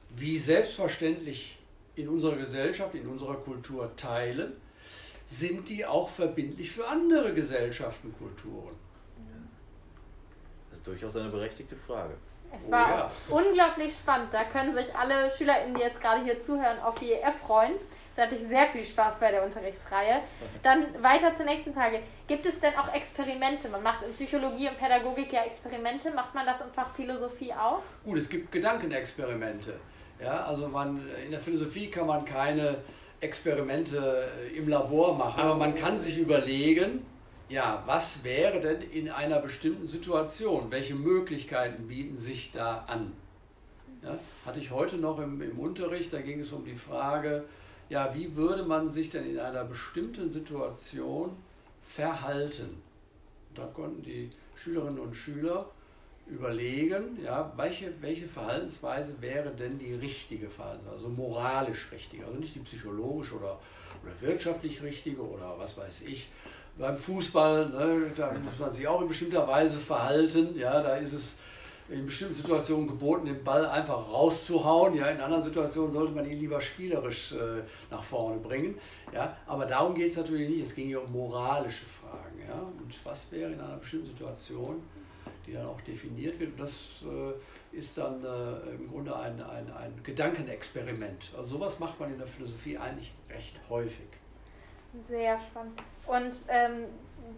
wie 0.09 0.37
selbstverständlich 0.37 1.57
in 1.95 2.07
unserer 2.07 2.37
Gesellschaft, 2.37 2.95
in 2.95 3.07
unserer 3.07 3.35
Kultur 3.35 3.93
teilen, 3.95 4.53
sind 5.25 5.69
die 5.69 5.85
auch 5.85 6.09
verbindlich 6.09 6.71
für 6.71 6.87
andere 6.87 7.33
Gesellschaften, 7.33 8.13
Kulturen? 8.17 8.75
Das 10.69 10.79
ist 10.79 10.87
durchaus 10.87 11.15
eine 11.15 11.29
berechtigte 11.29 11.75
Frage. 11.75 12.15
Es 12.57 12.71
war 12.71 13.11
oh, 13.29 13.33
ja. 13.33 13.41
unglaublich 13.41 13.95
spannend. 13.95 14.29
Da 14.31 14.43
können 14.43 14.73
sich 14.73 14.95
alle 14.95 15.31
SchülerInnen, 15.31 15.75
die 15.75 15.81
jetzt 15.81 16.01
gerade 16.01 16.23
hier 16.23 16.41
zuhören, 16.41 16.79
auf 16.79 16.95
die 16.95 17.11
EF 17.11 17.35
freuen. 17.45 17.73
Da 18.15 18.23
hatte 18.23 18.35
ich 18.35 18.41
sehr 18.41 18.67
viel 18.67 18.85
Spaß 18.85 19.19
bei 19.19 19.31
der 19.31 19.43
Unterrichtsreihe. 19.43 20.21
Dann 20.63 20.85
weiter 21.03 21.35
zur 21.35 21.45
nächsten 21.45 21.73
Frage. 21.73 21.99
Gibt 22.27 22.45
es 22.45 22.59
denn 22.61 22.73
auch 22.75 22.93
Experimente? 22.93 23.67
Man 23.67 23.83
macht 23.83 24.03
in 24.03 24.13
Psychologie 24.13 24.69
und 24.69 24.77
Pädagogik 24.77 25.33
ja 25.33 25.43
Experimente. 25.43 26.11
Macht 26.11 26.33
man 26.33 26.45
das 26.45 26.61
im 26.61 26.71
Fach 26.73 26.95
Philosophie 26.95 27.53
auch? 27.53 27.81
Gut, 28.05 28.17
es 28.17 28.29
gibt 28.29 28.53
Gedankenexperimente. 28.53 29.79
Ja, 30.23 30.45
also 30.45 30.69
man, 30.69 31.05
in 31.25 31.31
der 31.31 31.41
Philosophie 31.41 31.89
kann 31.89 32.07
man 32.07 32.23
keine 32.23 32.77
Experimente 33.19 34.31
im 34.55 34.69
Labor 34.69 35.15
machen, 35.15 35.41
aber 35.41 35.55
man 35.55 35.75
kann 35.75 35.99
sich 35.99 36.17
überlegen, 36.17 37.05
ja, 37.49 37.83
was 37.85 38.23
wäre 38.23 38.59
denn 38.59 38.81
in 38.81 39.09
einer 39.09 39.39
bestimmten 39.39 39.87
Situation? 39.87 40.71
Welche 40.71 40.95
Möglichkeiten 40.95 41.87
bieten 41.87 42.17
sich 42.17 42.51
da 42.51 42.85
an? 42.87 43.13
Ja, 44.01 44.17
hatte 44.45 44.59
ich 44.59 44.71
heute 44.71 44.97
noch 44.97 45.19
im, 45.19 45.41
im 45.41 45.59
Unterricht, 45.59 46.13
da 46.13 46.21
ging 46.21 46.39
es 46.39 46.51
um 46.51 46.65
die 46.65 46.75
Frage, 46.75 47.45
ja, 47.89 48.13
wie 48.15 48.35
würde 48.35 48.63
man 48.63 48.91
sich 48.91 49.09
denn 49.09 49.29
in 49.29 49.39
einer 49.39 49.63
bestimmten 49.63 50.31
Situation 50.31 51.35
verhalten? 51.79 52.81
Da 53.53 53.65
konnten 53.67 54.01
die 54.03 54.31
Schülerinnen 54.55 54.99
und 54.99 55.15
Schüler 55.15 55.69
überlegen, 56.27 57.19
ja, 57.23 57.53
welche, 57.55 57.93
welche 58.01 58.27
Verhaltensweise 58.27 59.21
wäre 59.21 59.51
denn 59.51 59.77
die 59.77 59.93
richtige 59.93 60.49
Verhaltensweise, 60.49 60.95
also 60.95 61.09
moralisch 61.09 61.91
richtige, 61.91 62.25
also 62.25 62.39
nicht 62.39 62.55
die 62.55 62.59
psychologisch 62.59 63.31
oder, 63.31 63.59
oder 64.03 64.21
wirtschaftlich 64.21 64.81
richtige 64.81 65.21
oder 65.21 65.57
was 65.59 65.77
weiß 65.77 66.01
ich. 66.01 66.29
Beim 66.77 66.97
Fußball, 66.97 67.69
ne, 67.69 68.11
da 68.17 68.33
muss 68.33 68.59
man 68.59 68.73
sich 68.73 68.85
auch 68.87 69.01
in 69.01 69.07
bestimmter 69.07 69.47
Weise 69.47 69.77
verhalten, 69.77 70.57
ja, 70.57 70.81
da 70.81 70.97
ist 70.97 71.13
es 71.13 71.35
in 71.87 72.05
bestimmten 72.05 72.33
Situationen 72.33 72.87
geboten, 72.87 73.25
den 73.25 73.43
Ball 73.43 73.65
einfach 73.65 74.11
rauszuhauen. 74.11 74.95
Ja, 74.95 75.07
in 75.07 75.21
anderen 75.21 75.43
Situationen 75.43 75.91
sollte 75.91 76.13
man 76.13 76.29
ihn 76.29 76.39
lieber 76.39 76.59
spielerisch 76.59 77.33
äh, 77.33 77.61
nach 77.91 78.01
vorne 78.01 78.39
bringen. 78.39 78.77
Ja, 79.13 79.37
aber 79.45 79.65
darum 79.65 79.93
geht 79.93 80.11
es 80.11 80.17
natürlich 80.17 80.49
nicht. 80.49 80.63
Es 80.63 80.75
ging 80.75 80.87
hier 80.87 81.03
um 81.03 81.11
moralische 81.11 81.85
Fragen. 81.85 82.39
Ja, 82.47 82.55
und 82.55 82.93
was 83.05 83.31
wäre 83.31 83.51
in 83.51 83.59
einer 83.59 83.77
bestimmten 83.77 84.07
Situation, 84.07 84.81
die 85.45 85.53
dann 85.53 85.67
auch 85.67 85.79
definiert 85.81 86.39
wird? 86.39 86.53
Und 86.53 86.59
das 86.59 87.03
äh, 87.03 87.77
ist 87.77 87.97
dann 87.97 88.23
äh, 88.23 88.71
im 88.73 88.87
Grunde 88.87 89.15
ein, 89.15 89.39
ein, 89.41 89.71
ein 89.71 89.93
Gedankenexperiment. 90.03 91.33
Also 91.37 91.57
sowas 91.57 91.79
macht 91.79 91.99
man 91.99 92.11
in 92.11 92.17
der 92.17 92.27
Philosophie 92.27 92.77
eigentlich 92.79 93.13
recht 93.29 93.59
häufig. 93.69 94.07
Sehr 95.07 95.39
spannend. 95.39 95.81
Und 96.07 96.35
ähm, 96.49 96.85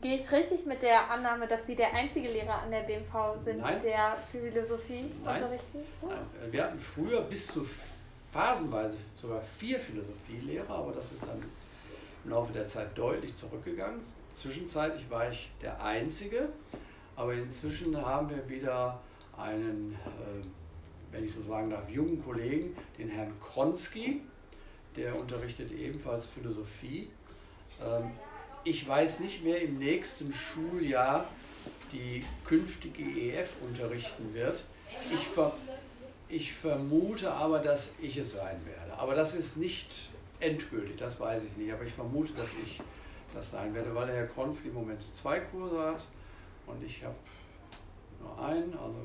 gehe 0.02 0.20
ich 0.20 0.32
richtig 0.32 0.66
mit 0.66 0.82
der 0.82 1.10
Annahme, 1.10 1.48
dass 1.48 1.66
Sie 1.66 1.76
der 1.76 1.94
einzige 1.94 2.30
Lehrer 2.30 2.62
an 2.62 2.72
der 2.72 2.82
BMV 2.82 3.44
sind, 3.44 3.60
Nein. 3.60 3.82
der 3.82 4.18
Philosophie 4.32 5.12
Nein. 5.24 5.44
unterrichten? 5.44 5.80
Oh. 6.02 6.08
Nein. 6.08 6.52
Wir 6.52 6.64
hatten 6.64 6.80
früher 6.80 7.22
bis 7.22 7.48
zu 7.48 7.64
phasenweise 7.64 8.98
sogar 9.16 9.42
vier 9.42 9.80
Philosophielehrer, 9.80 10.70
aber 10.70 10.92
das 10.92 11.12
ist 11.14 11.24
dann 11.24 11.42
im 12.24 12.32
Laufe 12.32 12.54
der 12.54 12.68
Zeit 12.68 12.98
deutlich 12.98 13.36
zurückgegangen. 13.36 14.02
Zwischenzeitlich 14.34 15.10
war 15.10 15.30
ich 15.30 15.52
der 15.62 15.82
Einzige, 15.82 16.50
aber 17.16 17.34
inzwischen 17.34 17.96
haben 18.06 18.30
wir 18.30 18.48
wieder 18.50 19.00
einen, 19.38 19.94
äh, 19.94 20.46
wenn 21.12 21.24
ich 21.24 21.34
so 21.34 21.42
sagen 21.42 21.70
darf, 21.70 21.90
jungen 21.90 22.24
Kollegen, 22.24 22.76
den 22.98 23.10
Herrn 23.10 23.34
Kronski, 23.40 24.22
der 24.96 25.18
unterrichtet 25.18 25.72
ebenfalls 25.72 26.28
Philosophie. 26.28 27.10
Ähm, 27.82 28.12
ich 28.64 28.88
weiß 28.88 29.20
nicht, 29.22 29.44
wer 29.44 29.62
im 29.62 29.80
nächsten 29.80 30.34
Schuljahr 30.34 31.30
die 31.92 32.26
künftige 32.44 33.04
EF 33.04 33.56
unterrichten 33.62 34.34
wird. 34.34 34.66
Ich, 35.14 35.28
ver 35.28 35.54
ich 36.28 36.54
vermute 36.54 37.32
aber, 37.32 37.60
dass 37.60 37.94
ich 38.02 38.18
es 38.18 38.34
sein 38.34 38.60
werde. 38.66 38.94
Aber 38.98 39.16
das 39.16 39.34
ist 39.34 39.58
nicht 39.58 40.10
endgültig, 40.40 40.98
das 40.98 41.20
weiß 41.20 41.44
ich 41.46 41.56
nicht. 41.56 41.72
Aber 41.72 41.84
ich 41.84 41.94
vermute, 41.94 42.34
dass 42.34 42.50
ich 42.64 42.82
das 43.34 43.52
sein 43.52 43.74
werde, 43.74 43.94
weil 43.96 44.08
der 44.08 44.16
Herr 44.16 44.28
Kronski 44.28 44.70
im 44.70 44.74
Moment 44.74 45.02
zwei 45.02 45.40
Kurse 45.40 45.80
hat 45.80 46.08
und 46.66 46.84
ich 46.84 47.04
habe 47.04 47.16
nur 48.20 48.40
einen. 48.46 48.74
Also 48.74 48.98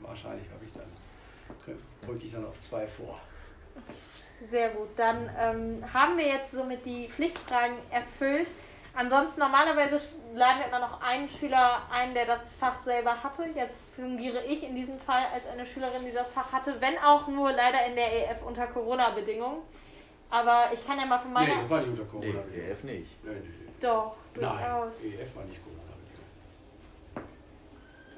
wahrscheinlich 0.00 0.48
habe 0.50 0.64
ich 0.64 0.72
dann, 0.72 1.76
drücke 2.02 2.24
ich 2.24 2.32
dann 2.32 2.44
auf 2.44 2.60
zwei 2.60 2.86
vor. 2.86 3.20
Sehr 4.50 4.70
gut. 4.70 4.88
Dann 4.96 5.30
ähm, 5.38 5.84
haben 5.92 6.16
wir 6.18 6.26
jetzt 6.26 6.52
somit 6.52 6.84
die 6.84 7.08
Pflichtfragen 7.08 7.76
erfüllt. 7.90 8.48
Ansonsten 8.94 9.40
normalerweise 9.40 10.00
laden 10.34 10.60
wir 10.60 10.68
immer 10.68 10.78
noch 10.78 11.02
einen 11.02 11.28
Schüler 11.28 11.82
ein, 11.92 12.14
der 12.14 12.24
das 12.24 12.54
Fach 12.54 12.82
selber 12.82 13.22
hatte. 13.22 13.44
Jetzt 13.54 13.94
fungiere 13.94 14.42
ich 14.44 14.62
in 14.62 14.74
diesem 14.74 14.98
Fall 15.00 15.24
als 15.34 15.46
eine 15.46 15.66
Schülerin, 15.66 16.02
die 16.06 16.12
das 16.12 16.32
Fach 16.32 16.50
hatte, 16.50 16.80
wenn 16.80 16.96
auch 16.98 17.28
nur 17.28 17.52
leider 17.52 17.84
in 17.86 17.94
der 17.94 18.30
EF 18.30 18.42
unter 18.42 18.66
Corona-Bedingungen. 18.66 19.58
Aber 20.30 20.70
ich 20.72 20.86
kann 20.86 20.98
ja 20.98 21.04
mal 21.04 21.18
von 21.18 21.32
meiner. 21.32 21.62
Nee, 21.62 21.68
war 21.68 21.80
nicht 21.80 21.90
unter 21.90 22.04
Corona. 22.04 22.40
Nee, 22.50 22.70
EF 22.70 22.82
nicht. 22.84 23.24
Nee, 23.24 23.32
nee, 23.32 23.40
nee. 23.40 23.72
Doch, 23.80 24.16
durchaus. 24.32 24.94
Nein, 25.02 25.12
EF 25.20 25.36
war 25.36 25.44
nicht 25.44 25.60
Corona-Bedingungen. 25.62 25.86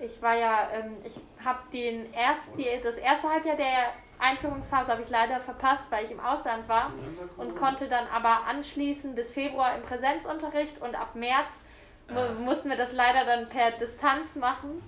Ich 0.01 0.23
war 0.23 0.37
ja, 0.37 0.69
ähm, 0.73 0.97
ich 1.05 1.19
habe 1.45 1.59
den 1.73 2.13
erst, 2.13 2.45
die, 2.57 2.67
das 2.83 2.97
erste 2.99 3.29
Halbjahr 3.29 3.57
der 3.57 3.95
Einführungsphase 4.19 4.93
habe 4.93 5.03
ich 5.03 5.11
leider 5.11 5.41
verpasst, 5.41 5.91
weil 5.91 6.05
ich 6.05 6.11
im 6.11 6.21
Ausland 6.21 6.69
war 6.69 6.93
und 7.37 7.57
konnte 7.57 7.89
dann 7.89 8.07
aber 8.13 8.47
anschließen 8.47 9.15
bis 9.15 9.33
Februar 9.33 9.75
im 9.77 9.83
Präsenzunterricht 9.83 10.81
und 10.81 10.95
ab 10.95 11.15
März 11.15 11.65
ah. 12.09 12.33
mussten 12.41 12.69
wir 12.69 12.77
das 12.77 12.93
leider 12.93 13.25
dann 13.25 13.49
per 13.49 13.73
Distanz 13.73 14.37
machen. 14.37 14.83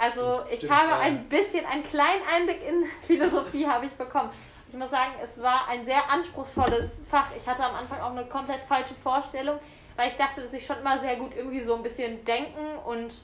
Also 0.00 0.36
stimmt, 0.36 0.52
ich 0.52 0.58
stimmt, 0.58 0.72
habe 0.72 0.90
ja. 0.90 0.98
ein 1.00 1.28
bisschen, 1.28 1.66
einen 1.66 1.84
kleinen 1.84 2.22
Einblick 2.32 2.66
in 2.66 2.84
Philosophie 3.06 3.66
habe 3.66 3.86
ich 3.86 3.92
bekommen. 3.92 4.30
Ich 4.68 4.74
muss 4.74 4.90
sagen, 4.90 5.12
es 5.22 5.40
war 5.40 5.68
ein 5.68 5.84
sehr 5.84 6.10
anspruchsvolles 6.10 7.02
Fach. 7.08 7.28
Ich 7.38 7.46
hatte 7.46 7.64
am 7.64 7.76
Anfang 7.76 8.00
auch 8.00 8.10
eine 8.10 8.24
komplett 8.24 8.60
falsche 8.60 8.94
Vorstellung, 8.94 9.58
weil 9.94 10.08
ich 10.08 10.16
dachte, 10.16 10.40
dass 10.40 10.52
ich 10.52 10.66
schon 10.66 10.78
immer 10.78 10.98
sehr 10.98 11.16
gut 11.16 11.32
irgendwie 11.36 11.60
so 11.60 11.76
ein 11.76 11.82
bisschen 11.82 12.24
denken 12.24 12.78
und 12.84 13.14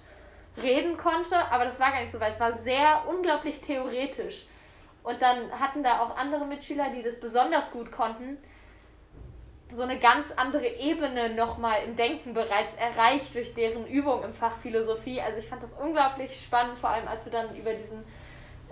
reden 0.63 0.97
konnte, 0.97 1.37
aber 1.51 1.65
das 1.65 1.81
war 1.81 1.91
gar 1.91 2.01
nicht 2.01 2.13
so, 2.13 2.21
weil 2.21 2.33
es 2.33 2.41
war 2.41 2.59
sehr 2.59 3.03
unglaublich 3.09 3.61
theoretisch. 3.61 4.45
Und 5.03 5.23
dann 5.23 5.51
hatten 5.59 5.83
da 5.83 6.01
auch 6.01 6.17
andere 6.17 6.47
Mitschüler, 6.47 6.91
die 6.91 7.03
das 7.03 7.19
besonders 7.19 7.71
gut 7.73 7.91
konnten, 7.91 8.39
so 9.73 9.83
eine 9.83 9.99
ganz 9.99 10.33
andere 10.37 10.67
Ebene 10.67 11.35
nochmal 11.35 11.85
im 11.85 11.95
Denken 11.95 12.35
bereits 12.35 12.75
erreicht 12.75 13.35
durch 13.35 13.55
deren 13.55 13.87
Übung 13.87 14.25
im 14.25 14.35
Fach 14.35 14.59
Philosophie. 14.59 15.21
Also 15.21 15.39
ich 15.39 15.49
fand 15.49 15.63
das 15.63 15.71
unglaublich 15.81 16.43
spannend, 16.43 16.79
vor 16.79 16.91
allem 16.91 17.07
als 17.07 17.25
wir 17.25 17.33
dann 17.33 17.55
über 17.57 17.73
diesen 17.73 18.05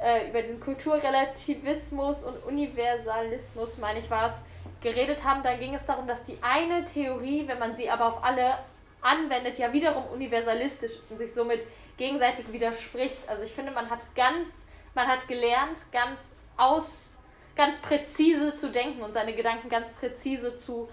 äh, 0.00 0.28
über 0.28 0.42
den 0.42 0.60
Kulturrelativismus 0.60 2.22
und 2.22 2.44
Universalismus, 2.44 3.78
meine 3.78 3.98
ich 3.98 4.10
war 4.10 4.28
es, 4.28 4.34
geredet 4.80 5.24
haben. 5.24 5.42
Da 5.42 5.56
ging 5.56 5.74
es 5.74 5.84
darum, 5.86 6.06
dass 6.06 6.24
die 6.24 6.38
eine 6.40 6.84
Theorie, 6.84 7.46
wenn 7.46 7.58
man 7.58 7.76
sie 7.76 7.90
aber 7.90 8.06
auf 8.06 8.24
alle 8.24 8.58
anwendet, 9.02 9.58
ja 9.58 9.72
wiederum 9.72 10.04
universalistisch 10.12 10.92
ist 10.92 11.10
und 11.10 11.18
sich 11.18 11.32
somit 11.32 11.66
gegenseitig 11.96 12.52
widerspricht. 12.52 13.28
Also 13.28 13.42
ich 13.42 13.52
finde, 13.52 13.72
man 13.72 13.90
hat 13.90 14.00
ganz 14.14 14.48
man 14.98 15.06
hat 15.06 15.28
gelernt, 15.28 15.78
ganz 15.92 16.34
aus, 16.56 17.16
ganz 17.54 17.78
präzise 17.78 18.52
zu 18.52 18.68
denken 18.68 19.00
und 19.00 19.12
seine 19.12 19.32
Gedanken 19.32 19.68
ganz 19.68 19.88
präzise 19.92 20.56
zu 20.56 20.88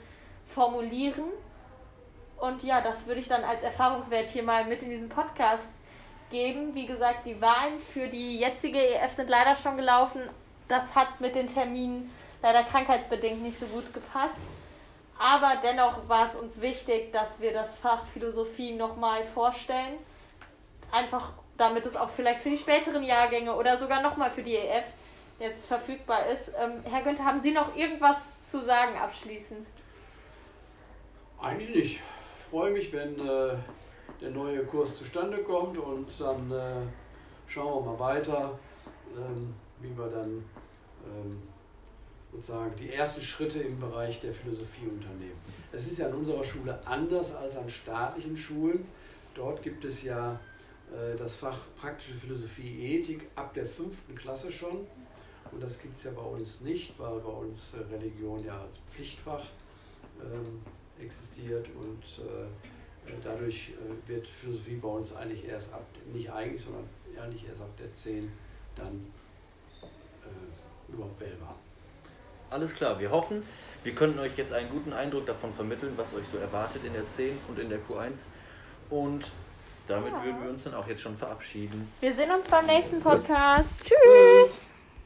formulieren. 0.46 1.24
Und 2.38 2.64
ja, 2.64 2.82
das 2.82 3.08
würde 3.08 3.22
ich 3.22 3.28
dann 3.28 3.44
als 3.44 3.64
Erfahrungswert 3.64 4.28
hier 4.28 4.44
mal 4.44 4.66
mit 4.66 4.84
in 4.84 4.92
diesen 4.92 5.10
Podcast 5.10 5.74
geben. 6.30 6.76
Wie 6.76 6.86
gesagt, 6.86 7.26
die 7.26 7.42
Wahlen 7.42 7.80
für 7.80 8.08
die 8.08 8.38
jetzige 8.40 8.78
EF 8.78 9.14
sind 9.14 9.28
leider 9.28 9.56
schon 9.56 9.76
gelaufen. 9.76 10.22
Das 10.68 10.84
hat 10.94 11.20
mit 11.20 11.34
den 11.34 11.48
Terminen 11.48 12.12
leider 12.44 12.64
krankheitsbedingt 12.64 13.42
nicht 13.42 13.58
so 13.58 13.66
gut 13.66 13.92
gepasst. 13.92 14.42
Aber 15.18 15.54
dennoch 15.64 16.08
war 16.08 16.28
es 16.28 16.36
uns 16.36 16.62
wichtig, 16.62 17.12
dass 17.12 17.42
wir 17.42 17.54
das 17.54 17.76
Fach 17.80 18.06
Philosophie 18.14 18.76
nochmal 18.76 19.24
vorstellen. 19.24 19.98
Einfach 20.92 21.32
damit 21.58 21.86
es 21.86 21.96
auch 21.96 22.10
vielleicht 22.10 22.42
für 22.42 22.50
die 22.50 22.58
späteren 22.58 23.04
Jahrgänge 23.04 23.56
oder 23.56 23.78
sogar 23.78 24.02
nochmal 24.02 24.32
für 24.32 24.44
die 24.44 24.56
EF 24.56 24.86
jetzt 25.40 25.68
verfügbar 25.68 26.28
ist. 26.28 26.50
Ähm, 26.58 26.82
Herr 26.84 27.02
Günther, 27.02 27.26
haben 27.26 27.42
Sie 27.42 27.52
noch 27.52 27.76
irgendwas 27.76 28.18
zu 28.46 28.62
sagen 28.62 28.98
abschließend? 28.98 29.66
Eigentlich 31.40 31.70
nicht. 31.70 32.02
Ich 32.38 32.50
freue 32.50 32.72
mich, 32.72 32.92
wenn 32.94 33.20
äh, 33.20 33.56
der 34.22 34.30
neue 34.32 34.64
Kurs 34.66 34.96
zustande 34.96 35.40
kommt 35.40 35.78
und 35.78 36.08
dann 36.20 36.52
äh, 36.52 36.82
schauen 37.48 37.86
wir 37.86 37.92
mal 37.92 38.00
weiter, 38.00 38.58
ähm, 39.16 39.54
wie 39.82 39.98
wir 39.98 40.08
dann 40.08 40.44
ähm, 41.06 41.42
sozusagen 42.32 42.76
die 42.76 42.94
ersten 42.94 43.22
Schritte 43.22 43.62
im 43.62 43.80
Bereich 43.80 44.20
der 44.22 44.34
Philosophie 44.34 44.88
unternehmen. 44.88 45.36
Es 45.72 45.88
ist 45.88 45.98
ja 46.00 46.08
an 46.08 46.14
unserer 46.14 46.44
Schule 46.44 46.80
anders 46.86 47.36
als 47.36 47.56
an 47.58 47.70
staatlichen 47.70 48.38
Schulen. 48.38 48.86
Dort 49.34 49.62
gibt 49.62 49.84
es 49.86 50.04
ja 50.04 50.40
das 51.18 51.38
Fach 51.38 51.58
praktische 51.80 52.14
Philosophie, 52.14 52.96
Ethik 52.96 53.28
ab 53.36 53.54
der 53.54 53.66
fünften 53.66 54.16
Klasse 54.16 54.52
schon. 54.52 54.88
Und 55.52 55.64
das 55.64 55.80
gibt 55.80 55.96
es 55.96 56.04
ja 56.04 56.12
bei 56.12 56.22
uns 56.22 56.62
nicht, 56.62 56.98
weil 57.00 57.20
bei 57.20 57.30
uns 57.30 57.74
äh, 57.74 57.94
Religion 57.94 58.44
ja 58.44 58.62
als 58.62 58.80
Pflichtfach 58.90 59.44
ähm, 60.22 60.62
existiert 61.00 61.68
und 61.80 62.04
äh, 62.26 63.12
dadurch 63.24 63.72
äh, 63.72 64.10
wird 64.10 64.28
Philosophie 64.28 64.76
bei 64.76 64.88
uns 64.88 65.16
eigentlich 65.16 65.48
erst 65.48 65.74
ab, 65.74 65.86
nicht 66.12 66.32
eigentlich, 66.32 66.62
sondern 66.62 66.88
eigentlich 67.22 67.48
erst 67.48 67.62
ab 67.62 67.70
der 67.80 67.92
10 67.92 68.32
dann 68.76 69.06
äh, 69.82 70.92
überhaupt 70.92 71.20
wählbar. 71.20 71.56
Alles 72.50 72.74
klar, 72.74 73.00
wir 73.00 73.10
hoffen, 73.12 73.44
wir 73.84 73.94
könnten 73.94 74.20
euch 74.20 74.38
jetzt 74.38 74.54
einen 74.54 74.70
guten 74.70 74.94
Eindruck 74.94 75.26
davon 75.26 75.54
vermitteln, 75.54 75.94
was 75.96 76.14
euch 76.14 76.26
so 76.32 76.38
erwartet 76.38 76.84
in 76.86 76.94
der 76.94 77.08
10 77.08 77.38
und 77.48 77.60
in 77.60 77.70
der 77.70 77.80
Q1. 77.80 78.28
Und 78.90 79.32
damit 79.88 80.12
ja. 80.12 80.24
würden 80.24 80.44
wir 80.44 80.50
uns 80.50 80.64
dann 80.64 80.74
auch 80.74 80.88
jetzt 80.88 81.02
schon 81.02 81.18
verabschieden. 81.18 81.92
Wir 82.00 82.14
sehen 82.14 82.32
uns 82.32 82.48
beim 82.48 82.66
nächsten 82.66 83.02
Podcast. 83.02 83.72
Tschüss. 83.84 84.75